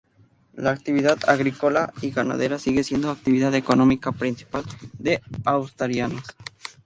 La 0.55 0.71
actividad 0.71 1.19
agrícola 1.27 1.93
y 2.01 2.09
ganadera 2.09 2.57
sigue 2.57 2.83
siendo 2.83 3.09
la 3.09 3.13
actividad 3.13 3.53
económica 3.53 4.11
principal 4.11 4.63
de 4.97 5.21
Asturianos. 5.45 6.23